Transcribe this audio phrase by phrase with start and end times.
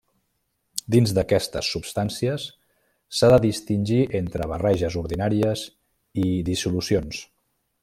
[0.93, 2.45] Dins d'aquestes substàncies
[3.17, 5.67] s'ha de distingir entre barreges ordinàries
[6.25, 7.25] i dissolucions.